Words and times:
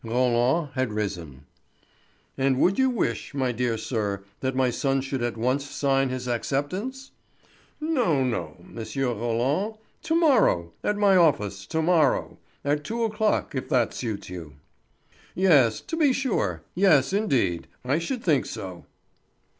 Roland 0.03 0.69
had 0.73 0.91
risen. 0.93 1.45
"And 2.35 2.57
would 2.59 2.79
you 2.79 2.89
wish, 2.89 3.35
my 3.35 3.51
dear 3.51 3.77
sir, 3.77 4.23
that 4.39 4.55
my 4.55 4.71
son 4.71 4.99
should 5.01 5.21
at 5.21 5.37
once 5.37 5.63
sign 5.69 6.09
his 6.09 6.27
acceptance?" 6.27 7.11
"No—no, 7.79 8.57
M. 8.61 8.83
Roland. 8.95 9.75
To 10.01 10.15
morrow, 10.15 10.73
at 10.83 10.97
my 10.97 11.15
office 11.15 11.67
to 11.67 11.83
morrow, 11.83 12.39
at 12.65 12.83
two 12.83 13.03
o'clock, 13.03 13.53
if 13.53 13.69
that 13.69 13.93
suits 13.93 14.27
you." 14.27 14.55
"Yes, 15.35 15.79
to 15.81 15.95
be 15.95 16.13
sure—yes, 16.13 17.13
indeed. 17.13 17.67
I 17.85 17.99
should 17.99 18.23
think 18.23 18.47
so." 18.47 18.87